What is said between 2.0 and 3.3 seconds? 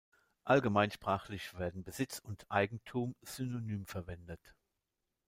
und Eigentum